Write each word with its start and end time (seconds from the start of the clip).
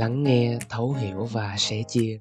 lắng 0.00 0.22
nghe, 0.22 0.58
thấu 0.68 0.92
hiểu 0.92 1.24
và 1.24 1.56
sẻ 1.58 1.82
chia. 1.88 2.20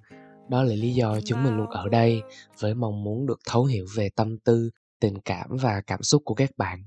Đó 0.50 0.63
là 0.63 0.76
lý 0.76 0.94
do 0.94 1.20
chúng 1.26 1.44
mình 1.44 1.57
luôn 1.57 1.70
ở 1.70 1.89
đây 1.89 2.21
với 2.59 2.73
mong 2.73 3.04
muốn 3.04 3.25
được 3.25 3.39
thấu 3.48 3.66
hiểu 3.66 3.86
về 3.96 4.09
tâm 4.16 4.38
tư, 4.39 4.70
tình 5.02 5.13
cảm 5.25 5.48
và 5.62 5.81
cảm 5.88 6.04
xúc 6.04 6.21
của 6.26 6.34
các 6.34 6.50
bạn. 6.57 6.79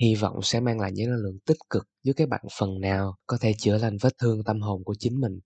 Hy 0.00 0.14
vọng 0.14 0.42
sẽ 0.42 0.60
mang 0.60 0.80
lại 0.80 0.92
những 0.92 1.10
năng 1.10 1.18
lượng 1.18 1.38
tích 1.46 1.56
cực 1.70 1.88
giúp 2.02 2.12
các 2.16 2.28
bạn 2.28 2.40
phần 2.58 2.80
nào 2.80 3.14
có 3.26 3.36
thể 3.40 3.54
chữa 3.58 3.78
lành 3.78 3.96
vết 4.00 4.18
thương 4.18 4.44
tâm 4.44 4.60
hồn 4.60 4.84
của 4.84 4.94
chính 4.98 5.20
mình. 5.20 5.40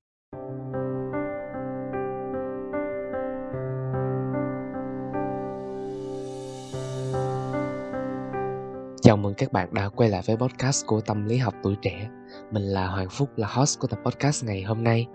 Chào 9.09 9.16
mừng 9.16 9.34
các 9.34 9.52
bạn 9.52 9.75
đã 9.75 9.88
quay 9.88 10.10
lại 10.10 10.23
với 10.27 10.37
podcast 10.37 10.87
của 10.87 11.01
Tâm 11.01 11.24
lý 11.24 11.37
học 11.37 11.55
tuổi 11.62 11.77
trẻ. 11.82 12.09
Mình 12.51 12.62
là 12.62 12.87
Hoàng 12.87 13.09
Phúc, 13.10 13.28
là 13.37 13.48
host 13.51 13.78
của 13.78 13.88
tập 13.88 13.98
podcast 14.05 14.45
ngày 14.45 14.62
hôm 14.62 14.84
nay. 14.84 15.06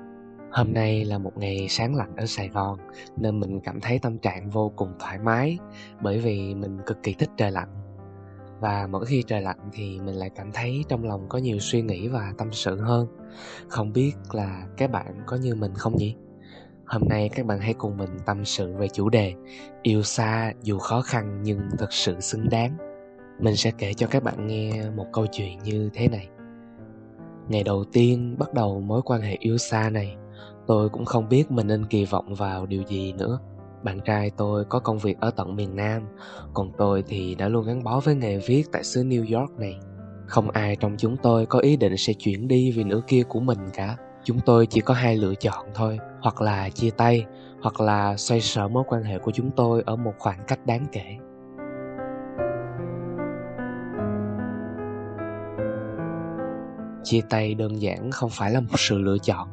Hôm 0.51 0.73
nay 0.73 1.05
là 1.05 1.17
một 1.17 1.37
ngày 1.37 1.67
sáng 1.69 1.95
lạnh 1.95 2.15
ở 2.17 2.25
Sài 2.25 2.49
Gòn, 2.49 2.77
nên 3.17 3.39
mình 3.39 3.59
cảm 3.59 3.81
thấy 3.81 3.99
tâm 3.99 4.17
trạng 4.17 4.49
vô 4.49 4.71
cùng 4.75 4.93
thoải 4.99 5.19
mái, 5.19 5.57
bởi 6.01 6.19
vì 6.19 6.55
mình 6.55 6.77
cực 6.85 7.03
kỳ 7.03 7.13
thích 7.13 7.29
trời 7.37 7.51
lạnh. 7.51 7.69
Và 8.59 8.87
mỗi 8.87 9.05
khi 9.05 9.23
trời 9.27 9.41
lạnh 9.41 9.59
thì 9.73 9.99
mình 9.99 10.15
lại 10.15 10.29
cảm 10.35 10.51
thấy 10.51 10.83
trong 10.89 11.03
lòng 11.03 11.25
có 11.29 11.37
nhiều 11.37 11.59
suy 11.59 11.81
nghĩ 11.81 12.07
và 12.07 12.33
tâm 12.37 12.51
sự 12.51 12.81
hơn. 12.81 13.07
Không 13.67 13.93
biết 13.93 14.13
là 14.31 14.67
các 14.77 14.91
bạn 14.91 15.23
có 15.25 15.37
như 15.37 15.55
mình 15.55 15.73
không 15.73 15.95
nhỉ? 15.97 16.15
Hôm 16.85 17.01
nay 17.09 17.29
các 17.29 17.45
bạn 17.45 17.59
hãy 17.59 17.73
cùng 17.73 17.97
mình 17.97 18.17
tâm 18.25 18.45
sự 18.45 18.73
về 18.75 18.87
chủ 18.87 19.09
đề, 19.09 19.33
Yêu 19.81 20.03
xa 20.03 20.53
dù 20.61 20.77
khó 20.77 21.01
khăn 21.01 21.39
nhưng 21.43 21.59
thật 21.79 21.93
sự 21.93 22.19
xứng 22.19 22.49
đáng 22.49 22.92
mình 23.39 23.55
sẽ 23.55 23.71
kể 23.77 23.93
cho 23.93 24.07
các 24.07 24.23
bạn 24.23 24.47
nghe 24.47 24.89
một 24.95 25.05
câu 25.13 25.25
chuyện 25.31 25.59
như 25.63 25.89
thế 25.93 26.07
này. 26.07 26.27
Ngày 27.49 27.63
đầu 27.63 27.83
tiên 27.93 28.35
bắt 28.39 28.53
đầu 28.53 28.81
mối 28.81 29.01
quan 29.05 29.21
hệ 29.21 29.37
yêu 29.39 29.57
xa 29.57 29.89
này, 29.89 30.15
tôi 30.67 30.89
cũng 30.89 31.05
không 31.05 31.29
biết 31.29 31.51
mình 31.51 31.67
nên 31.67 31.85
kỳ 31.85 32.05
vọng 32.05 32.35
vào 32.35 32.65
điều 32.65 32.83
gì 32.83 33.13
nữa. 33.13 33.39
Bạn 33.83 33.99
trai 33.99 34.31
tôi 34.37 34.65
có 34.65 34.79
công 34.79 34.97
việc 34.97 35.19
ở 35.19 35.31
tận 35.31 35.55
miền 35.55 35.75
nam, 35.75 36.07
còn 36.53 36.71
tôi 36.77 37.03
thì 37.07 37.35
đã 37.35 37.47
luôn 37.47 37.65
gắn 37.65 37.83
bó 37.83 37.99
với 37.99 38.15
nghề 38.15 38.37
viết 38.37 38.63
tại 38.71 38.83
xứ 38.83 39.03
new 39.03 39.39
york 39.39 39.51
này. 39.59 39.77
Không 40.27 40.49
ai 40.49 40.75
trong 40.75 40.95
chúng 40.97 41.17
tôi 41.17 41.45
có 41.45 41.59
ý 41.59 41.75
định 41.75 41.97
sẽ 41.97 42.13
chuyển 42.13 42.47
đi 42.47 42.71
vì 42.71 42.83
nửa 42.83 43.01
kia 43.07 43.23
của 43.23 43.39
mình 43.39 43.59
cả. 43.73 43.97
Chúng 44.23 44.39
tôi 44.45 44.65
chỉ 44.65 44.81
có 44.81 44.93
hai 44.93 45.17
lựa 45.17 45.35
chọn 45.35 45.65
thôi, 45.75 45.99
hoặc 46.21 46.41
là 46.41 46.69
chia 46.69 46.89
tay, 46.89 47.25
hoặc 47.61 47.81
là 47.81 48.17
xoay 48.17 48.41
sở 48.41 48.67
mối 48.67 48.83
quan 48.87 49.03
hệ 49.03 49.17
của 49.17 49.31
chúng 49.31 49.51
tôi 49.55 49.83
ở 49.85 49.95
một 49.95 50.13
khoảng 50.19 50.39
cách 50.47 50.65
đáng 50.65 50.85
kể. 50.91 51.17
Chia 57.03 57.21
tay 57.29 57.53
đơn 57.53 57.81
giản 57.81 58.11
không 58.11 58.29
phải 58.29 58.51
là 58.51 58.59
một 58.59 58.77
sự 58.77 58.97
lựa 58.97 59.17
chọn. 59.17 59.47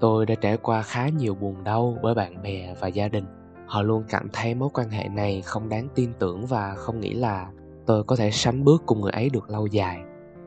Tôi 0.00 0.26
đã 0.26 0.34
trải 0.34 0.56
qua 0.56 0.82
khá 0.82 1.08
nhiều 1.08 1.34
buồn 1.34 1.64
đau 1.64 1.98
với 2.02 2.14
bạn 2.14 2.42
bè 2.42 2.74
và 2.80 2.88
gia 2.88 3.08
đình. 3.08 3.24
Họ 3.66 3.82
luôn 3.82 4.04
cảm 4.08 4.28
thấy 4.32 4.54
mối 4.54 4.68
quan 4.74 4.90
hệ 4.90 5.08
này 5.08 5.42
không 5.42 5.68
đáng 5.68 5.88
tin 5.94 6.12
tưởng 6.18 6.46
và 6.46 6.74
không 6.74 7.00
nghĩ 7.00 7.14
là 7.14 7.46
tôi 7.86 8.04
có 8.04 8.16
thể 8.16 8.30
sánh 8.30 8.64
bước 8.64 8.82
cùng 8.86 9.00
người 9.00 9.12
ấy 9.12 9.30
được 9.30 9.50
lâu 9.50 9.66
dài. 9.66 10.00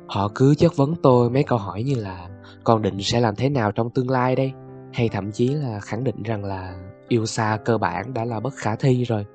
Họ 0.08 0.31
cứ 0.36 0.56
chất 0.56 0.76
vấn 0.76 0.96
tôi 0.96 1.30
mấy 1.30 1.44
câu 1.44 1.58
hỏi 1.58 1.84
như 1.84 1.96
là, 1.96 2.30
con 2.64 2.81
định 2.81 2.98
sẽ 3.02 3.20
làm 3.20 3.36
thế 3.36 3.50
nào 3.50 3.72
trong 3.72 3.90
tương 3.90 4.09
lai 4.09 4.36
đây? 4.36 4.52
Hay 4.94 5.09
thậm 5.09 5.31
chí 5.31 5.48
là 5.48 5.80
khẳng 5.80 6.04
định 6.04 6.24
rằng 6.24 6.46
là, 6.46 6.76
yêu 7.08 7.26
xa 7.26 7.58
cơ 7.66 7.78
bản 7.78 8.14
đã 8.14 8.26
là 8.26 8.40
bất 8.40 8.54
khả 8.56 8.76
thi 8.76 9.04
rồi 9.04 9.26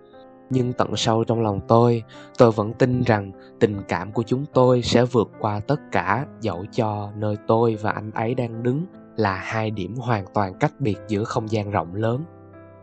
nhưng 0.50 0.72
tận 0.72 0.96
sâu 0.96 1.24
trong 1.24 1.42
lòng 1.42 1.60
tôi 1.68 2.02
tôi 2.38 2.52
vẫn 2.52 2.72
tin 2.72 3.02
rằng 3.02 3.32
tình 3.60 3.82
cảm 3.88 4.12
của 4.12 4.22
chúng 4.22 4.44
tôi 4.52 4.82
sẽ 4.82 5.04
vượt 5.04 5.30
qua 5.38 5.60
tất 5.60 5.80
cả 5.92 6.26
dẫu 6.40 6.64
cho 6.72 7.10
nơi 7.16 7.36
tôi 7.46 7.74
và 7.74 7.90
anh 7.90 8.10
ấy 8.10 8.34
đang 8.34 8.62
đứng 8.62 8.86
là 9.16 9.34
hai 9.34 9.70
điểm 9.70 9.94
hoàn 9.96 10.24
toàn 10.34 10.54
cách 10.60 10.72
biệt 10.78 10.96
giữa 11.08 11.24
không 11.24 11.50
gian 11.50 11.70
rộng 11.70 11.94
lớn. 11.94 12.24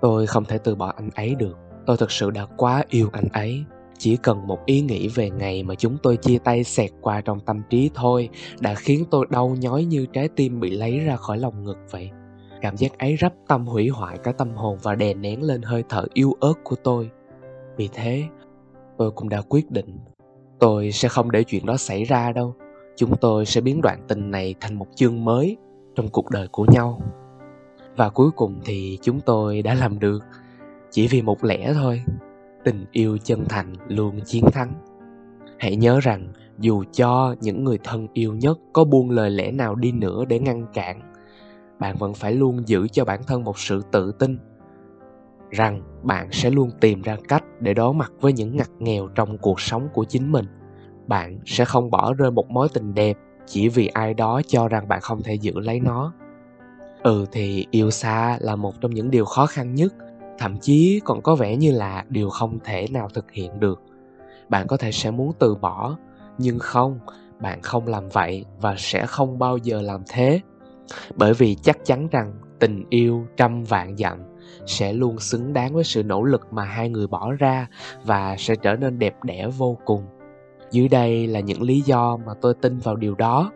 Tôi 0.01 0.27
không 0.27 0.45
thể 0.45 0.57
từ 0.57 0.75
bỏ 0.75 0.93
anh 0.97 1.09
ấy 1.15 1.35
được. 1.35 1.57
Tôi 1.85 1.97
thực 1.97 2.11
sự 2.11 2.31
đã 2.31 2.45
quá 2.57 2.83
yêu 2.89 3.09
anh 3.13 3.27
ấy. 3.33 3.63
Chỉ 3.97 4.17
cần 4.17 4.47
một 4.47 4.65
ý 4.65 4.81
nghĩ 4.81 5.07
về 5.07 5.29
ngày 5.29 5.63
mà 5.63 5.75
chúng 5.75 5.97
tôi 6.03 6.17
chia 6.17 6.37
tay 6.37 6.63
xẹt 6.63 6.91
qua 7.01 7.21
trong 7.21 7.39
tâm 7.39 7.61
trí 7.69 7.89
thôi 7.93 8.29
đã 8.59 8.75
khiến 8.75 9.05
tôi 9.11 9.25
đau 9.29 9.55
nhói 9.59 9.83
như 9.83 10.05
trái 10.13 10.29
tim 10.35 10.59
bị 10.59 10.69
lấy 10.69 10.99
ra 10.99 11.15
khỏi 11.15 11.37
lòng 11.37 11.63
ngực 11.63 11.77
vậy. 11.91 12.11
Cảm 12.61 12.77
giác 12.77 12.99
ấy 12.99 13.17
rắp 13.21 13.33
tâm 13.47 13.65
hủy 13.65 13.89
hoại 13.89 14.17
cả 14.17 14.31
tâm 14.31 14.55
hồn 14.55 14.77
và 14.83 14.95
đè 14.95 15.13
nén 15.13 15.43
lên 15.43 15.61
hơi 15.61 15.83
thở 15.89 16.05
yêu 16.13 16.33
ớt 16.39 16.53
của 16.63 16.75
tôi 16.75 17.09
vì 17.77 17.89
thế, 17.93 18.23
tôi 18.97 19.11
cũng 19.11 19.29
đã 19.29 19.41
quyết 19.41 19.71
định 19.71 19.97
tôi 20.59 20.91
sẽ 20.91 21.09
không 21.09 21.31
để 21.31 21.43
chuyện 21.43 21.65
đó 21.65 21.77
xảy 21.77 22.03
ra 22.03 22.31
đâu. 22.31 22.55
Chúng 22.95 23.17
tôi 23.17 23.45
sẽ 23.45 23.61
biến 23.61 23.81
đoạn 23.81 23.99
tình 24.07 24.31
này 24.31 24.55
thành 24.59 24.75
một 24.75 24.87
chương 24.95 25.25
mới 25.25 25.57
trong 25.95 26.07
cuộc 26.07 26.29
đời 26.29 26.47
của 26.51 26.65
nhau. 26.71 27.01
Và 27.95 28.09
cuối 28.09 28.31
cùng 28.31 28.59
thì 28.65 28.99
chúng 29.01 29.21
tôi 29.21 29.61
đã 29.61 29.73
làm 29.73 29.99
được, 29.99 30.23
chỉ 30.91 31.07
vì 31.07 31.21
một 31.21 31.43
lẽ 31.43 31.73
thôi. 31.73 32.03
Tình 32.63 32.85
yêu 32.91 33.17
chân 33.17 33.45
thành 33.49 33.73
luôn 33.87 34.19
chiến 34.25 34.45
thắng. 34.51 34.73
Hãy 35.59 35.75
nhớ 35.75 35.99
rằng, 35.99 36.33
dù 36.59 36.83
cho 36.93 37.35
những 37.41 37.63
người 37.63 37.79
thân 37.83 38.07
yêu 38.13 38.33
nhất 38.33 38.59
có 38.73 38.83
buông 38.83 39.09
lời 39.09 39.29
lẽ 39.29 39.51
nào 39.51 39.75
đi 39.75 39.91
nữa 39.91 40.25
để 40.25 40.39
ngăn 40.39 40.65
cản, 40.73 41.13
bạn 41.79 41.95
vẫn 41.97 42.13
phải 42.13 42.33
luôn 42.33 42.67
giữ 42.67 42.87
cho 42.87 43.05
bản 43.05 43.23
thân 43.27 43.43
một 43.43 43.59
sự 43.59 43.81
tự 43.91 44.11
tin 44.11 44.37
rằng 45.55 45.81
bạn 46.03 46.31
sẽ 46.31 46.49
luôn 46.49 46.71
tìm 46.81 47.01
ra 47.01 47.17
cách 47.27 47.43
để 47.59 47.73
đối 47.73 47.93
mặt 47.93 48.11
với 48.21 48.33
những 48.33 48.57
ngặt 48.57 48.69
nghèo 48.79 49.07
trong 49.07 49.37
cuộc 49.37 49.61
sống 49.61 49.87
của 49.93 50.03
chính 50.03 50.31
mình. 50.31 50.45
Bạn 51.07 51.39
sẽ 51.45 51.65
không 51.65 51.91
bỏ 51.91 52.13
rơi 52.13 52.31
một 52.31 52.49
mối 52.49 52.67
tình 52.73 52.93
đẹp 52.93 53.17
chỉ 53.45 53.69
vì 53.69 53.87
ai 53.87 54.13
đó 54.13 54.41
cho 54.47 54.67
rằng 54.67 54.87
bạn 54.87 55.01
không 55.01 55.23
thể 55.23 55.33
giữ 55.33 55.59
lấy 55.59 55.79
nó. 55.79 56.13
Ừ 57.03 57.25
thì 57.31 57.67
yêu 57.71 57.91
xa 57.91 58.37
là 58.41 58.55
một 58.55 58.81
trong 58.81 58.91
những 58.93 59.11
điều 59.11 59.25
khó 59.25 59.45
khăn 59.45 59.75
nhất, 59.75 59.93
thậm 60.37 60.57
chí 60.57 61.01
còn 61.05 61.21
có 61.21 61.35
vẻ 61.35 61.55
như 61.55 61.71
là 61.71 62.05
điều 62.09 62.29
không 62.29 62.59
thể 62.63 62.87
nào 62.91 63.09
thực 63.13 63.31
hiện 63.31 63.59
được. 63.59 63.81
Bạn 64.49 64.67
có 64.67 64.77
thể 64.77 64.91
sẽ 64.91 65.11
muốn 65.11 65.31
từ 65.39 65.55
bỏ, 65.55 65.97
nhưng 66.37 66.59
không, 66.59 66.99
bạn 67.39 67.61
không 67.61 67.87
làm 67.87 68.09
vậy 68.09 68.45
và 68.61 68.75
sẽ 68.77 69.05
không 69.05 69.39
bao 69.39 69.57
giờ 69.57 69.81
làm 69.81 70.03
thế. 70.09 70.39
Bởi 71.15 71.33
vì 71.33 71.55
chắc 71.55 71.85
chắn 71.85 72.07
rằng 72.11 72.33
tình 72.59 72.83
yêu 72.89 73.25
trăm 73.37 73.63
vạn 73.63 73.97
dặm 73.97 74.19
sẽ 74.65 74.93
luôn 74.93 75.19
xứng 75.19 75.53
đáng 75.53 75.73
với 75.73 75.83
sự 75.83 76.03
nỗ 76.03 76.23
lực 76.23 76.53
mà 76.53 76.63
hai 76.63 76.89
người 76.89 77.07
bỏ 77.07 77.31
ra 77.31 77.67
và 78.03 78.35
sẽ 78.39 78.55
trở 78.55 78.75
nên 78.75 78.99
đẹp 78.99 79.23
đẽ 79.23 79.47
vô 79.57 79.77
cùng. 79.85 80.05
Dưới 80.71 80.87
đây 80.87 81.27
là 81.27 81.39
những 81.39 81.61
lý 81.61 81.81
do 81.81 82.17
mà 82.25 82.33
tôi 82.41 82.53
tin 82.53 82.79
vào 82.79 82.95
điều 82.95 83.15
đó. 83.15 83.51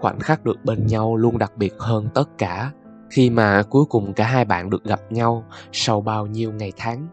Khoảnh 0.00 0.18
khắc 0.20 0.44
được 0.44 0.64
bên 0.64 0.86
nhau 0.86 1.16
luôn 1.16 1.38
đặc 1.38 1.52
biệt 1.56 1.74
hơn 1.78 2.08
tất 2.14 2.38
cả 2.38 2.70
khi 3.10 3.30
mà 3.30 3.62
cuối 3.70 3.84
cùng 3.88 4.12
cả 4.12 4.24
hai 4.26 4.44
bạn 4.44 4.70
được 4.70 4.84
gặp 4.84 5.00
nhau 5.10 5.44
sau 5.72 6.00
bao 6.00 6.26
nhiêu 6.26 6.52
ngày 6.52 6.72
tháng 6.76 7.08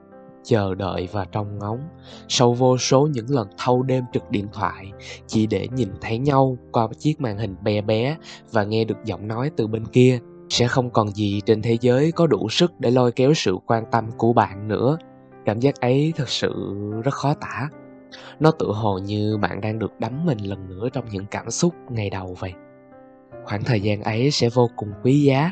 chờ 0.47 0.75
đợi 0.75 1.07
và 1.11 1.25
trông 1.25 1.59
ngóng. 1.59 1.79
Sau 2.27 2.53
vô 2.53 2.77
số 2.77 3.07
những 3.11 3.29
lần 3.29 3.47
thâu 3.57 3.83
đêm 3.83 4.03
trực 4.13 4.31
điện 4.31 4.47
thoại, 4.53 4.91
chỉ 5.27 5.47
để 5.47 5.67
nhìn 5.71 5.89
thấy 6.01 6.17
nhau 6.17 6.57
qua 6.71 6.87
chiếc 6.99 7.21
màn 7.21 7.37
hình 7.37 7.55
bé 7.61 7.81
bé 7.81 8.17
và 8.51 8.63
nghe 8.63 8.83
được 8.83 8.97
giọng 9.05 9.27
nói 9.27 9.51
từ 9.57 9.67
bên 9.67 9.85
kia, 9.85 10.19
sẽ 10.49 10.67
không 10.67 10.89
còn 10.89 11.07
gì 11.07 11.41
trên 11.45 11.61
thế 11.61 11.77
giới 11.81 12.11
có 12.11 12.27
đủ 12.27 12.49
sức 12.49 12.71
để 12.79 12.91
lôi 12.91 13.11
kéo 13.11 13.33
sự 13.33 13.57
quan 13.65 13.83
tâm 13.91 14.11
của 14.17 14.33
bạn 14.33 14.67
nữa. 14.67 14.97
Cảm 15.45 15.59
giác 15.59 15.81
ấy 15.81 16.13
thật 16.15 16.29
sự 16.29 16.81
rất 17.03 17.13
khó 17.13 17.33
tả. 17.33 17.69
Nó 18.39 18.51
tự 18.51 18.71
hồ 18.71 18.99
như 18.99 19.37
bạn 19.37 19.61
đang 19.61 19.79
được 19.79 19.91
đắm 19.99 20.25
mình 20.25 20.37
lần 20.37 20.69
nữa 20.69 20.89
trong 20.93 21.05
những 21.11 21.25
cảm 21.31 21.51
xúc 21.51 21.73
ngày 21.89 22.09
đầu 22.09 22.35
vậy. 22.39 22.53
Khoảng 23.45 23.63
thời 23.63 23.81
gian 23.81 24.03
ấy 24.03 24.31
sẽ 24.31 24.49
vô 24.49 24.69
cùng 24.75 24.89
quý 25.03 25.21
giá 25.21 25.51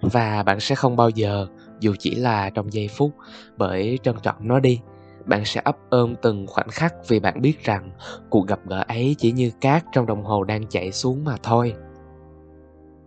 và 0.00 0.42
bạn 0.42 0.60
sẽ 0.60 0.74
không 0.74 0.96
bao 0.96 1.10
giờ 1.10 1.46
dù 1.82 1.94
chỉ 1.98 2.14
là 2.14 2.50
trong 2.50 2.72
giây 2.72 2.88
phút, 2.88 3.12
bởi 3.56 3.98
trân 4.02 4.16
trọng 4.22 4.36
nó 4.48 4.60
đi. 4.60 4.80
Bạn 5.26 5.44
sẽ 5.44 5.60
ấp 5.64 5.76
ôm 5.90 6.14
từng 6.22 6.46
khoảnh 6.46 6.68
khắc 6.68 6.94
vì 7.08 7.20
bạn 7.20 7.42
biết 7.42 7.64
rằng 7.64 7.90
cuộc 8.30 8.46
gặp 8.46 8.60
gỡ 8.66 8.84
ấy 8.88 9.14
chỉ 9.18 9.32
như 9.32 9.50
cát 9.60 9.84
trong 9.92 10.06
đồng 10.06 10.24
hồ 10.24 10.44
đang 10.44 10.66
chạy 10.66 10.92
xuống 10.92 11.24
mà 11.24 11.36
thôi. 11.42 11.74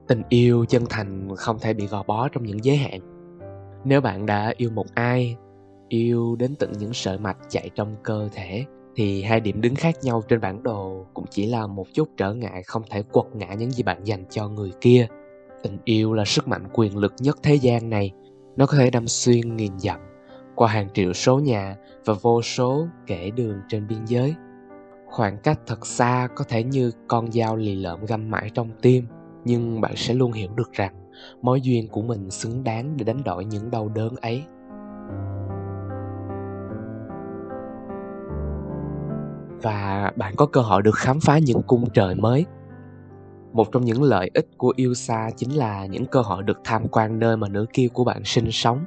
Tình 0.07 0.21
yêu 0.29 0.65
chân 0.65 0.83
thành 0.89 1.35
không 1.35 1.59
thể 1.59 1.73
bị 1.73 1.87
gò 1.87 2.03
bó 2.03 2.29
trong 2.29 2.43
những 2.43 2.63
giới 2.63 2.77
hạn. 2.77 2.99
Nếu 3.83 4.01
bạn 4.01 4.25
đã 4.25 4.53
yêu 4.57 4.69
một 4.69 4.85
ai, 4.93 5.35
yêu 5.87 6.35
đến 6.35 6.55
tận 6.59 6.71
những 6.79 6.93
sợi 6.93 7.17
mạch 7.17 7.37
chạy 7.49 7.69
trong 7.75 7.95
cơ 8.03 8.29
thể, 8.33 8.65
thì 8.95 9.23
hai 9.23 9.39
điểm 9.39 9.61
đứng 9.61 9.75
khác 9.75 9.95
nhau 10.01 10.21
trên 10.27 10.41
bản 10.41 10.63
đồ 10.63 11.05
cũng 11.13 11.25
chỉ 11.29 11.45
là 11.45 11.67
một 11.67 11.87
chút 11.93 12.09
trở 12.17 12.33
ngại 12.33 12.63
không 12.63 12.83
thể 12.89 13.03
quật 13.03 13.25
ngã 13.33 13.53
những 13.53 13.71
gì 13.71 13.83
bạn 13.83 14.03
dành 14.03 14.25
cho 14.29 14.49
người 14.49 14.71
kia. 14.81 15.07
Tình 15.63 15.77
yêu 15.85 16.13
là 16.13 16.25
sức 16.25 16.47
mạnh 16.47 16.67
quyền 16.73 16.97
lực 16.97 17.13
nhất 17.19 17.37
thế 17.43 17.55
gian 17.55 17.89
này 17.89 18.11
nó 18.57 18.65
có 18.65 18.77
thể 18.77 18.89
đâm 18.89 19.07
xuyên 19.07 19.55
nghìn 19.55 19.79
dặm, 19.79 19.99
qua 20.55 20.67
hàng 20.67 20.87
triệu 20.93 21.13
số 21.13 21.39
nhà 21.39 21.75
và 22.05 22.13
vô 22.21 22.41
số 22.41 22.87
kẻ 23.07 23.29
đường 23.29 23.57
trên 23.67 23.87
biên 23.87 24.05
giới. 24.05 24.35
Khoảng 25.05 25.37
cách 25.37 25.59
thật 25.67 25.85
xa 25.85 26.27
có 26.35 26.45
thể 26.47 26.63
như 26.63 26.91
con 27.07 27.31
dao 27.31 27.55
lì 27.55 27.75
lợm 27.75 28.05
găm 28.05 28.31
mãi 28.31 28.49
trong 28.53 28.69
tim, 28.81 29.07
nhưng 29.45 29.81
bạn 29.81 29.95
sẽ 29.95 30.13
luôn 30.13 30.31
hiểu 30.31 30.49
được 30.55 30.73
rằng 30.73 30.93
mối 31.41 31.61
duyên 31.61 31.87
của 31.87 32.01
mình 32.01 32.31
xứng 32.31 32.63
đáng 32.63 32.97
để 32.97 33.03
đánh 33.03 33.23
đổi 33.23 33.45
những 33.45 33.71
đau 33.71 33.89
đớn 33.89 34.15
ấy. 34.21 34.43
Và 39.61 40.11
bạn 40.15 40.33
có 40.35 40.45
cơ 40.45 40.61
hội 40.61 40.81
được 40.81 40.95
khám 40.95 41.19
phá 41.19 41.37
những 41.37 41.61
cung 41.67 41.89
trời 41.93 42.15
mới 42.15 42.45
một 43.55 43.71
trong 43.71 43.85
những 43.85 44.03
lợi 44.03 44.31
ích 44.33 44.47
của 44.57 44.73
yêu 44.75 44.93
xa 44.93 45.29
chính 45.37 45.57
là 45.57 45.85
những 45.85 46.05
cơ 46.05 46.21
hội 46.21 46.43
được 46.43 46.59
tham 46.63 46.87
quan 46.87 47.19
nơi 47.19 47.37
mà 47.37 47.47
nửa 47.47 47.65
kia 47.73 47.87
của 47.93 48.03
bạn 48.03 48.21
sinh 48.25 48.51
sống. 48.51 48.85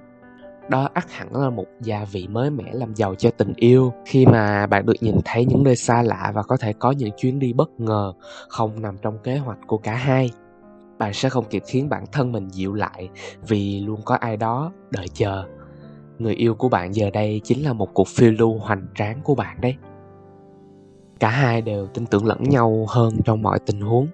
Đó 0.68 0.88
ắt 0.94 1.12
hẳn 1.12 1.36
là 1.36 1.50
một 1.50 1.66
gia 1.80 2.04
vị 2.04 2.26
mới 2.28 2.50
mẻ 2.50 2.64
làm 2.72 2.94
giàu 2.94 3.14
cho 3.14 3.30
tình 3.30 3.52
yêu. 3.56 3.92
Khi 4.04 4.26
mà 4.26 4.66
bạn 4.66 4.86
được 4.86 4.94
nhìn 5.00 5.16
thấy 5.24 5.44
những 5.44 5.62
nơi 5.62 5.76
xa 5.76 6.02
lạ 6.02 6.32
và 6.34 6.42
có 6.42 6.56
thể 6.56 6.72
có 6.72 6.90
những 6.90 7.10
chuyến 7.16 7.38
đi 7.38 7.52
bất 7.52 7.80
ngờ, 7.80 8.12
không 8.48 8.82
nằm 8.82 8.96
trong 9.02 9.18
kế 9.18 9.36
hoạch 9.36 9.58
của 9.66 9.78
cả 9.78 9.94
hai, 9.94 10.30
bạn 10.98 11.12
sẽ 11.14 11.28
không 11.28 11.44
kịp 11.50 11.62
khiến 11.66 11.88
bản 11.88 12.04
thân 12.12 12.32
mình 12.32 12.48
dịu 12.48 12.74
lại 12.74 13.08
vì 13.48 13.80
luôn 13.80 14.00
có 14.04 14.14
ai 14.14 14.36
đó 14.36 14.72
đợi 14.90 15.08
chờ. 15.08 15.44
Người 16.18 16.34
yêu 16.34 16.54
của 16.54 16.68
bạn 16.68 16.94
giờ 16.94 17.10
đây 17.10 17.40
chính 17.44 17.64
là 17.64 17.72
một 17.72 17.94
cuộc 17.94 18.08
phiêu 18.08 18.32
lưu 18.38 18.58
hoành 18.58 18.86
tráng 18.94 19.20
của 19.24 19.34
bạn 19.34 19.60
đấy. 19.60 19.76
Cả 21.20 21.28
hai 21.28 21.62
đều 21.62 21.86
tin 21.86 22.06
tưởng 22.06 22.26
lẫn 22.26 22.42
nhau 22.42 22.86
hơn 22.88 23.12
trong 23.24 23.42
mọi 23.42 23.58
tình 23.58 23.80
huống 23.80 24.08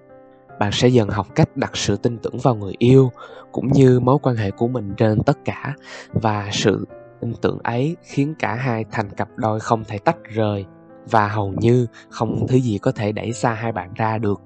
bạn 0.59 0.71
sẽ 0.71 0.87
dần 0.87 1.09
học 1.09 1.27
cách 1.35 1.57
đặt 1.57 1.77
sự 1.77 1.97
tin 1.97 2.17
tưởng 2.17 2.37
vào 2.37 2.55
người 2.55 2.73
yêu, 2.77 3.11
cũng 3.51 3.67
như 3.67 3.99
mối 3.99 4.17
quan 4.21 4.35
hệ 4.35 4.51
của 4.51 4.67
mình 4.67 4.93
trên 4.97 5.23
tất 5.23 5.37
cả. 5.45 5.75
Và 6.13 6.49
sự 6.51 6.87
tin 7.21 7.33
tưởng 7.41 7.59
ấy 7.63 7.95
khiến 8.01 8.35
cả 8.39 8.55
hai 8.55 8.85
thành 8.91 9.09
cặp 9.09 9.29
đôi 9.35 9.59
không 9.59 9.83
thể 9.83 9.97
tách 9.97 10.17
rời, 10.23 10.65
và 11.11 11.27
hầu 11.27 11.53
như 11.57 11.87
không 12.09 12.47
thứ 12.47 12.57
gì 12.57 12.77
có 12.77 12.91
thể 12.91 13.11
đẩy 13.11 13.33
xa 13.33 13.53
hai 13.53 13.71
bạn 13.71 13.93
ra 13.95 14.17
được. 14.17 14.41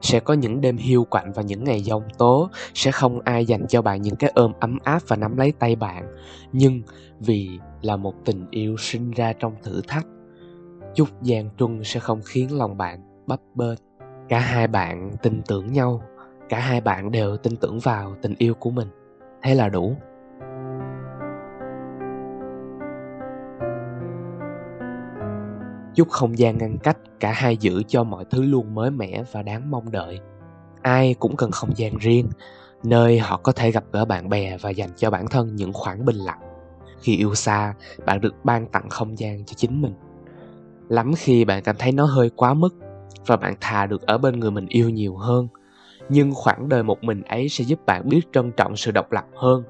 Sẽ 0.00 0.20
có 0.20 0.34
những 0.34 0.60
đêm 0.60 0.76
hiu 0.76 1.04
quạnh 1.04 1.32
và 1.32 1.42
những 1.42 1.64
ngày 1.64 1.82
giông 1.82 2.02
tố, 2.18 2.50
sẽ 2.74 2.90
không 2.90 3.20
ai 3.20 3.46
dành 3.46 3.66
cho 3.66 3.82
bạn 3.82 4.02
những 4.02 4.16
cái 4.16 4.32
ôm 4.34 4.52
ấm 4.60 4.78
áp 4.84 5.02
và 5.08 5.16
nắm 5.16 5.36
lấy 5.36 5.52
tay 5.52 5.76
bạn. 5.76 6.06
Nhưng 6.52 6.82
vì 7.20 7.58
là 7.82 7.96
một 7.96 8.14
tình 8.24 8.46
yêu 8.50 8.76
sinh 8.76 9.10
ra 9.10 9.32
trong 9.32 9.54
thử 9.62 9.80
thách, 9.88 10.06
chút 10.94 11.08
gian 11.22 11.50
truân 11.58 11.84
sẽ 11.84 12.00
không 12.00 12.20
khiến 12.24 12.58
lòng 12.58 12.76
bạn 12.76 13.00
bấp 13.26 13.40
bênh 13.54 13.78
cả 14.28 14.38
hai 14.38 14.66
bạn 14.66 15.10
tin 15.22 15.42
tưởng 15.42 15.72
nhau, 15.72 16.02
cả 16.48 16.60
hai 16.60 16.80
bạn 16.80 17.10
đều 17.10 17.36
tin 17.36 17.56
tưởng 17.56 17.78
vào 17.78 18.14
tình 18.22 18.34
yêu 18.38 18.54
của 18.54 18.70
mình. 18.70 18.88
Thế 19.42 19.54
là 19.54 19.68
đủ. 19.68 19.96
Chút 25.94 26.08
không 26.10 26.38
gian 26.38 26.58
ngăn 26.58 26.76
cách, 26.78 26.96
cả 27.20 27.32
hai 27.32 27.56
giữ 27.56 27.82
cho 27.88 28.04
mọi 28.04 28.24
thứ 28.30 28.42
luôn 28.42 28.74
mới 28.74 28.90
mẻ 28.90 29.22
và 29.32 29.42
đáng 29.42 29.70
mong 29.70 29.90
đợi. 29.90 30.20
Ai 30.82 31.14
cũng 31.18 31.36
cần 31.36 31.50
không 31.50 31.76
gian 31.76 31.98
riêng, 31.98 32.28
nơi 32.84 33.18
họ 33.18 33.36
có 33.36 33.52
thể 33.52 33.70
gặp 33.70 33.84
gỡ 33.92 34.04
bạn 34.04 34.28
bè 34.28 34.56
và 34.60 34.70
dành 34.70 34.90
cho 34.96 35.10
bản 35.10 35.26
thân 35.28 35.56
những 35.56 35.72
khoảng 35.72 36.04
bình 36.04 36.16
lặng. 36.16 36.40
Khi 37.00 37.16
yêu 37.16 37.34
xa, 37.34 37.74
bạn 38.06 38.20
được 38.20 38.34
ban 38.44 38.66
tặng 38.66 38.88
không 38.88 39.18
gian 39.18 39.44
cho 39.44 39.54
chính 39.56 39.82
mình. 39.82 39.94
Lắm 40.88 41.12
khi 41.16 41.44
bạn 41.44 41.62
cảm 41.62 41.76
thấy 41.78 41.92
nó 41.92 42.04
hơi 42.04 42.30
quá 42.36 42.54
mức 42.54 42.74
và 43.26 43.36
bạn 43.36 43.54
thà 43.60 43.86
được 43.86 44.02
ở 44.02 44.18
bên 44.18 44.40
người 44.40 44.50
mình 44.50 44.66
yêu 44.68 44.90
nhiều 44.90 45.16
hơn. 45.16 45.48
Nhưng 46.08 46.34
khoảng 46.34 46.68
đời 46.68 46.82
một 46.82 47.04
mình 47.04 47.22
ấy 47.22 47.48
sẽ 47.48 47.64
giúp 47.64 47.86
bạn 47.86 48.08
biết 48.08 48.20
trân 48.32 48.52
trọng 48.52 48.76
sự 48.76 48.90
độc 48.90 49.12
lập 49.12 49.24
hơn. 49.34 49.62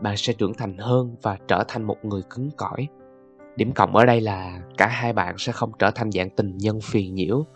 Bạn 0.00 0.16
sẽ 0.16 0.32
trưởng 0.32 0.54
thành 0.54 0.78
hơn 0.78 1.16
và 1.22 1.38
trở 1.48 1.64
thành 1.68 1.82
một 1.82 2.04
người 2.04 2.22
cứng 2.30 2.50
cỏi. 2.56 2.88
Điểm 3.56 3.72
cộng 3.72 3.96
ở 3.96 4.06
đây 4.06 4.20
là 4.20 4.60
cả 4.76 4.86
hai 4.86 5.12
bạn 5.12 5.34
sẽ 5.38 5.52
không 5.52 5.72
trở 5.78 5.90
thành 5.90 6.12
dạng 6.12 6.30
tình 6.30 6.56
nhân 6.56 6.80
phiền 6.80 7.14
nhiễu, 7.14 7.46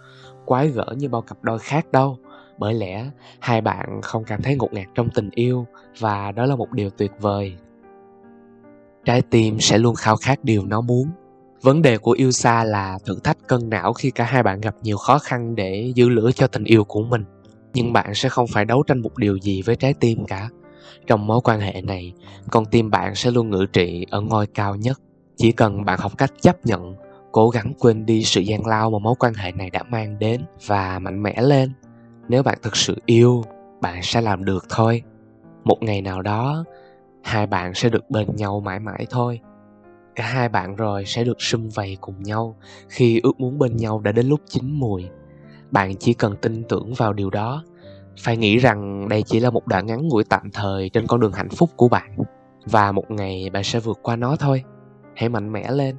quái 0.45 0.69
gở 0.69 0.87
như 0.97 1.09
bao 1.09 1.23
cặp 1.23 1.39
đôi 1.43 1.59
khác 1.59 1.93
đâu. 1.93 2.19
Bởi 2.59 2.75
lẽ, 2.75 3.11
hai 3.41 3.61
bạn 3.61 4.01
không 4.03 4.25
cảm 4.25 4.43
thấy 4.43 4.57
ngột 4.57 4.73
ngạt 4.73 4.87
trong 4.95 5.09
tình 5.15 5.31
yêu 5.31 5.67
và 5.99 6.33
đó 6.33 6.47
là 6.47 6.57
một 6.57 6.73
điều 6.73 6.91
tuyệt 6.91 7.13
vời. 7.21 7.57
Trái 9.05 9.23
tim 9.23 9.61
sẽ 9.61 9.79
luôn 9.79 9.95
khao 9.95 10.17
khát 10.17 10.45
điều 10.45 10.67
nó 10.67 10.81
muốn 10.81 11.11
vấn 11.67 11.83
đề 11.83 11.99
của 11.99 12.13
yêu 12.13 12.31
xa 12.31 12.65
là 12.65 12.99
thử 13.05 13.19
thách 13.25 13.49
cân 13.49 13.71
não 13.71 13.93
khi 13.93 14.11
cả 14.11 14.25
hai 14.25 14.43
bạn 14.43 14.61
gặp 14.61 14.75
nhiều 14.83 14.97
khó 14.97 15.19
khăn 15.19 15.55
để 15.55 15.93
giữ 15.95 16.09
lửa 16.09 16.31
cho 16.35 16.47
tình 16.47 16.65
yêu 16.65 16.85
của 16.85 17.03
mình. 17.03 17.25
Nhưng 17.75 17.93
bạn 17.93 18.15
sẽ 18.15 18.29
không 18.29 18.47
phải 18.47 18.65
đấu 18.65 18.83
tranh 18.83 18.99
một 18.99 19.17
điều 19.17 19.37
gì 19.37 19.63
với 19.63 19.77
trái 19.77 19.95
tim 19.95 20.25
cả. 20.27 20.49
Trong 21.07 21.27
mối 21.27 21.41
quan 21.45 21.61
hệ 21.61 21.83
này, 21.83 22.13
con 22.51 22.65
tim 22.65 22.91
bạn 22.91 23.15
sẽ 23.15 23.31
luôn 23.31 23.51
ngự 23.51 23.67
trị 23.73 24.07
ở 24.11 24.21
ngôi 24.21 24.47
cao 24.47 24.77
nhất. 24.77 25.01
Chỉ 25.37 25.53
cần 25.53 25.85
bạn 25.85 25.99
học 25.99 26.13
cách 26.19 26.33
chấp 26.41 26.67
nhận, 26.67 26.95
cố 27.33 27.49
gắng 27.49 27.73
quên 27.79 28.07
đi 28.07 28.25
sự 28.25 28.41
gian 28.41 28.67
lao 28.67 28.91
mà 28.91 28.99
mối 28.99 29.15
quan 29.19 29.35
hệ 29.35 29.53
này 29.53 29.71
đã 29.71 29.83
mang 29.83 30.19
đến 30.19 30.41
và 30.67 30.99
mạnh 30.99 31.23
mẽ 31.23 31.43
lên, 31.43 31.73
nếu 32.29 32.43
bạn 32.43 32.59
thực 32.63 32.77
sự 32.77 32.97
yêu, 33.07 33.45
bạn 33.81 34.01
sẽ 34.03 34.21
làm 34.21 34.45
được 34.45 34.67
thôi. 34.69 35.03
Một 35.65 35.83
ngày 35.83 36.03
nào 36.03 36.23
đó, 36.23 36.65
hai 37.23 37.47
bạn 37.47 37.75
sẽ 37.75 37.89
được 37.89 38.11
bên 38.11 38.37
nhau 38.37 38.61
mãi 38.61 38.81
mãi 38.81 39.07
thôi 39.11 39.41
cả 40.17 40.25
hai 40.27 40.49
bạn 40.49 40.77
rồi 40.77 41.05
sẽ 41.07 41.25
được 41.25 41.43
sum 41.43 41.69
vầy 41.69 41.97
cùng 42.01 42.23
nhau 42.23 42.57
khi 42.89 43.21
ước 43.23 43.41
muốn 43.41 43.59
bên 43.59 43.77
nhau 43.77 44.01
đã 44.01 44.13
đến 44.13 44.27
lúc 44.27 44.41
chín 44.49 44.71
mùi. 44.71 45.09
Bạn 45.71 45.97
chỉ 45.97 46.15
cần 46.15 46.37
tin 46.43 46.65
tưởng 46.69 46.95
vào 46.95 47.13
điều 47.13 47.31
đó. 47.31 47.65
Phải 48.21 48.37
nghĩ 48.37 48.59
rằng 48.59 49.09
đây 49.09 49.23
chỉ 49.23 49.41
là 49.41 49.51
một 49.51 49.67
đoạn 49.67 49.87
ngắn 49.87 50.09
ngủi 50.09 50.25
tạm 50.25 50.51
thời 50.53 50.89
trên 50.89 51.07
con 51.07 51.21
đường 51.21 51.33
hạnh 51.33 51.49
phúc 51.49 51.71
của 51.77 51.89
bạn. 51.89 52.17
Và 52.65 52.93
một 52.93 53.11
ngày 53.11 53.51
bạn 53.51 53.65
sẽ 53.65 53.81
vượt 53.81 53.99
qua 54.03 54.17
nó 54.17 54.37
thôi. 54.37 54.63
Hãy 55.15 55.29
mạnh 55.29 55.53
mẽ 55.53 55.71
lên. 55.71 55.97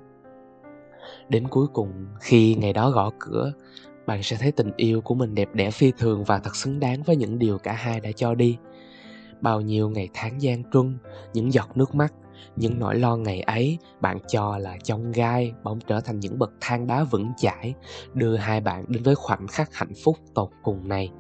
Đến 1.30 1.48
cuối 1.48 1.68
cùng, 1.74 1.92
khi 2.20 2.56
ngày 2.56 2.74
đó 2.74 2.90
gõ 2.90 3.12
cửa, 3.20 3.54
bạn 4.06 4.24
sẽ 4.24 4.38
thấy 4.40 4.52
tình 4.52 4.72
yêu 4.78 5.02
của 5.02 5.16
mình 5.16 5.36
đẹp 5.36 5.50
đẽ 5.54 5.72
phi 5.72 5.92
thường 5.98 6.24
và 6.24 6.40
thật 6.40 6.56
xứng 6.56 6.80
đáng 6.80 7.04
với 7.04 7.16
những 7.16 7.40
điều 7.40 7.58
cả 7.58 7.74
hai 7.74 8.00
đã 8.00 8.12
cho 8.16 8.36
đi. 8.36 8.58
Bao 9.42 9.62
nhiêu 9.62 9.90
ngày 9.90 10.10
tháng 10.14 10.42
gian 10.42 10.64
truân, 10.72 10.98
những 11.34 11.54
giọt 11.54 11.78
nước 11.78 11.96
mắt 11.96 12.14
những 12.56 12.80
nỗi 12.80 12.96
lo 12.96 13.16
ngày 13.16 13.42
ấy, 13.42 13.78
bạn 14.02 14.18
cho 14.28 14.58
là 14.58 14.78
trong 14.84 15.12
gai 15.12 15.54
bỗng 15.64 15.80
trở 15.88 16.02
thành 16.02 16.20
những 16.20 16.40
bậc 16.40 16.52
thang 16.62 16.88
đá 16.88 17.04
vững 17.04 17.32
chãi, 17.38 17.74
đưa 18.14 18.36
hai 18.36 18.62
bạn 18.62 18.86
đến 18.88 19.04
với 19.04 19.16
khoảnh 19.16 19.48
khắc 19.48 19.74
hạnh 19.74 19.94
phúc 20.04 20.18
tột 20.34 20.50
cùng 20.64 20.88
này. 20.88 21.12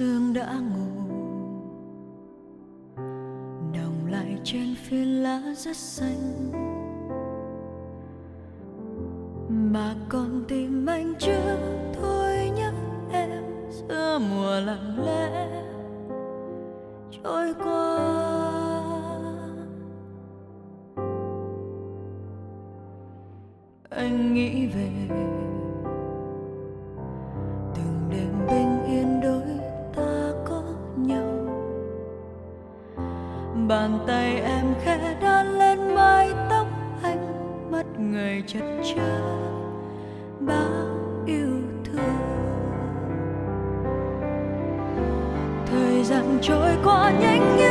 Sương 0.00 0.34
đã 0.34 0.58
ngủ. 0.58 1.16
Đồng 3.74 4.06
lại 4.10 4.38
trên 4.44 4.74
phiến 4.74 5.06
lá 5.06 5.42
rất 5.56 5.76
xanh. 5.76 6.50
Mà 9.48 9.94
còn 10.08 10.44
tìm 10.48 10.86
anh 10.86 11.14
chưa 11.18 11.58
thôi 11.94 12.50
nhắc 12.56 12.74
em 13.12 13.44
giữa 13.70 14.18
mùa 14.18 14.60
lặng 14.60 15.04
lẽ 15.04 15.48
trôi 17.10 17.54
qua. 17.64 18.10
Anh 23.90 24.34
nghĩ 24.34 24.66
về 24.66 24.90
bàn 33.90 33.98
tay 34.06 34.40
em 34.40 34.74
khẽ 34.84 35.16
đan 35.20 35.58
lên 35.58 35.94
mái 35.94 36.30
tóc 36.50 36.66
anh, 37.02 37.26
mắt 37.70 37.86
người 37.98 38.42
chật 38.46 38.62
chơ. 38.84 39.20
Bao 40.40 40.86
yêu 41.26 41.62
thương. 41.84 42.18
Thời 45.66 46.04
gian 46.04 46.38
trôi 46.42 46.76
qua 46.84 47.12
nhanh 47.20 47.56
như 47.56 47.69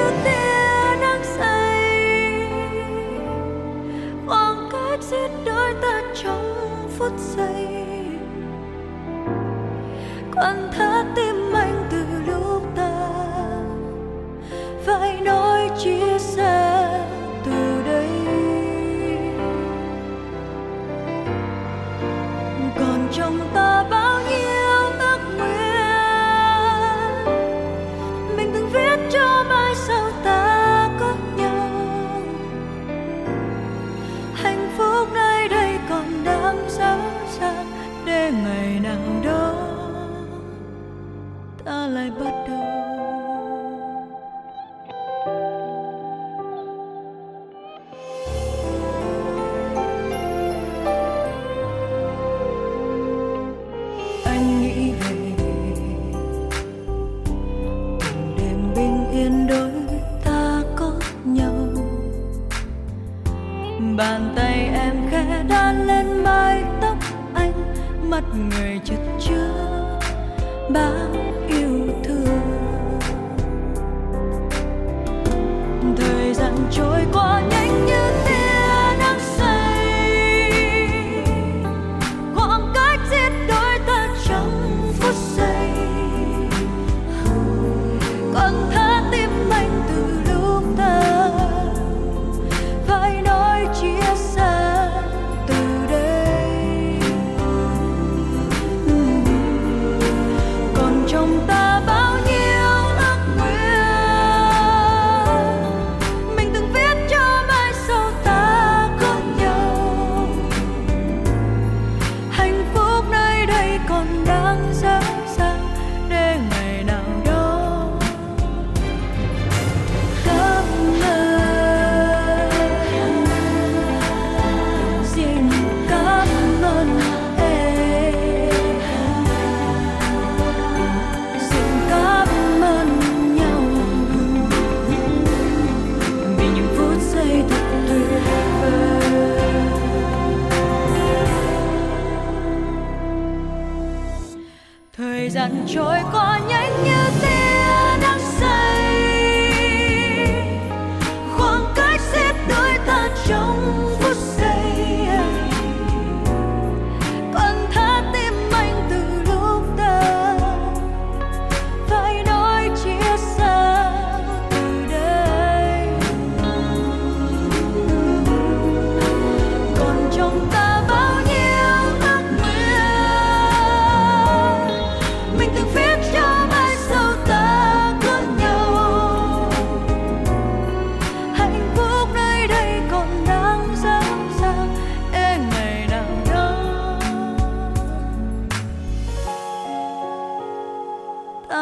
thời 145.51 145.67
trôi 145.67 145.97
qua 146.11 146.39
nhanh 146.47 146.83
như 146.83 147.08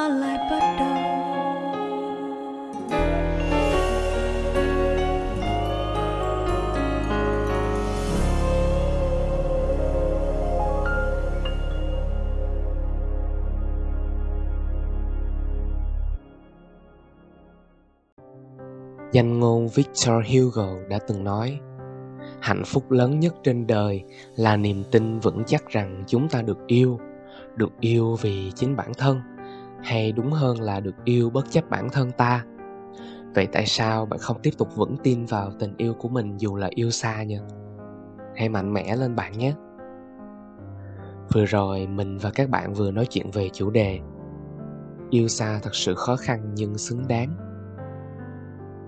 ta 0.07 0.13
lại 0.13 0.37
bắt 0.51 0.77
đầu. 0.79 0.87
Danh 19.11 19.39
ngôn 19.39 19.67
Victor 19.67 20.15
Hugo 20.33 20.67
đã 20.89 20.99
từng 21.07 21.23
nói, 21.23 21.59
Hạnh 22.41 22.63
phúc 22.65 22.91
lớn 22.91 23.19
nhất 23.19 23.35
trên 23.43 23.67
đời 23.67 24.03
là 24.35 24.57
niềm 24.57 24.83
tin 24.91 25.19
vững 25.19 25.43
chắc 25.47 25.69
rằng 25.69 26.03
chúng 26.07 26.29
ta 26.29 26.41
được 26.41 26.57
yêu 26.67 26.99
Được 27.55 27.71
yêu 27.79 28.15
vì 28.21 28.51
chính 28.55 28.75
bản 28.75 28.91
thân. 28.97 29.36
Hay 29.83 30.11
đúng 30.11 30.31
hơn 30.31 30.61
là 30.61 30.79
được 30.79 30.95
yêu 31.05 31.29
bất 31.29 31.51
chấp 31.51 31.69
bản 31.69 31.89
thân 31.89 32.11
ta? 32.11 32.45
Vậy 33.35 33.47
tại 33.51 33.65
sao 33.65 34.05
bạn 34.05 34.19
không 34.19 34.39
tiếp 34.43 34.51
tục 34.57 34.75
vững 34.75 34.97
tin 35.03 35.25
vào 35.25 35.51
tình 35.59 35.73
yêu 35.77 35.93
của 35.93 36.09
mình 36.09 36.37
dù 36.37 36.55
là 36.55 36.69
yêu 36.75 36.91
xa 36.91 37.23
nhỉ? 37.23 37.39
Hãy 38.35 38.49
mạnh 38.49 38.73
mẽ 38.73 38.95
lên 38.95 39.15
bạn 39.15 39.37
nhé! 39.37 39.53
Vừa 41.33 41.45
rồi 41.45 41.87
mình 41.87 42.17
và 42.17 42.31
các 42.33 42.49
bạn 42.49 42.73
vừa 42.73 42.91
nói 42.91 43.05
chuyện 43.09 43.31
về 43.31 43.49
chủ 43.53 43.69
đề, 43.69 43.99
Yêu 45.09 45.27
xa 45.27 45.59
thật 45.63 45.75
sự 45.75 45.95
khó 45.95 46.15
khăn 46.15 46.51
nhưng 46.53 46.77
xứng 46.77 47.07
đáng. 47.07 47.37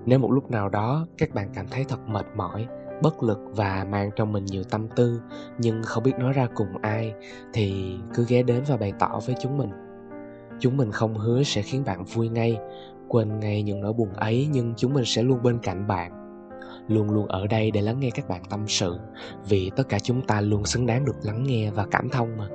Nếu 0.06 0.20
một 0.20 0.32
lúc 0.32 0.52
nào 0.52 0.70
đó 0.70 1.08
các 1.18 1.34
bạn 1.34 1.50
cảm 1.54 1.68
thấy 1.68 1.86
thật 1.90 2.00
mệt 2.08 2.26
mỏi, 2.36 2.68
bất 3.02 3.24
lực 3.24 3.40
và 3.56 3.86
mang 3.90 4.10
trong 4.16 4.32
mình 4.32 4.46
nhiều 4.46 4.64
tâm 4.64 4.88
tư 4.96 5.22
nhưng 5.58 5.84
không 5.84 6.04
biết 6.04 6.14
nói 6.20 6.34
ra 6.34 6.48
cùng 6.56 6.78
ai 6.82 7.14
thì 7.54 7.98
cứ 8.14 8.26
ghé 8.28 8.44
đến 8.44 8.64
và 8.68 8.78
bày 8.78 8.94
tỏ 9.00 9.20
với 9.26 9.36
chúng 9.40 9.58
mình 9.58 9.70
chúng 10.60 10.78
mình 10.78 10.92
không 10.92 11.18
hứa 11.18 11.44
sẽ 11.44 11.62
khiến 11.62 11.84
bạn 11.86 12.04
vui 12.04 12.30
ngay 12.30 12.58
quên 13.08 13.40
ngay 13.40 13.64
những 13.64 13.82
nỗi 13.82 13.94
buồn 13.94 14.14
ấy, 14.14 14.48
nhưng 14.52 14.74
chúng 14.78 14.94
mình 14.94 15.06
sẽ 15.06 15.24
luôn 15.24 15.44
bên 15.44 15.60
cạnh 15.60 15.88
bạn 15.88 16.12
luôn 16.88 17.10
luôn 17.10 17.28
ở 17.28 17.48
đây 17.48 17.72
để 17.72 17.82
lắng 17.82 18.00
nghe 18.00 18.10
các 18.10 18.30
bạn 18.30 18.42
tâm 18.50 18.68
sự, 18.68 19.00
vì 19.50 19.72
tất 19.76 19.90
cả 19.90 20.00
chúng 20.00 20.22
ta 20.22 20.42
luôn 20.42 20.66
xứng 20.66 20.86
đáng 20.86 21.06
được 21.06 21.16
lắng 21.24 21.44
nghe 21.44 21.72
và 21.72 21.86
cảm 21.92 22.10
thông 22.10 22.38
mà 22.38 22.48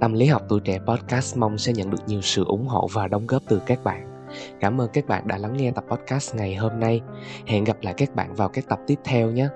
tâm 0.00 0.12
lý 0.12 0.26
học 0.26 0.42
tuổi 0.48 0.60
trẻ 0.60 0.78
podcast 0.86 1.36
mong 1.36 1.58
sẽ 1.58 1.72
nhận 1.72 1.90
được 1.90 2.02
nhiều 2.06 2.20
sự 2.20 2.44
ủng 2.44 2.66
hộ 2.66 2.88
và 2.92 3.08
đóng 3.08 3.26
góp 3.26 3.42
từ 3.48 3.60
các 3.66 3.84
bạn 3.84 4.16
Cảm 4.60 4.80
ơn 4.80 4.88
các 4.92 5.06
bạn 5.06 5.28
đã 5.28 5.38
lắng 5.38 5.56
nghe 5.56 5.70
tập 5.70 5.84
podcast 5.88 6.34
ngày 6.34 6.54
hôm 6.54 6.80
nay. 6.80 7.00
Hẹn 7.46 7.64
gặp 7.64 7.76
lại 7.82 7.94
các 7.96 8.14
bạn 8.14 8.34
vào 8.34 8.48
các 8.48 8.68
tập 8.68 8.80
tiếp 8.86 8.98
theo 9.04 9.30
nhé. 9.30 9.48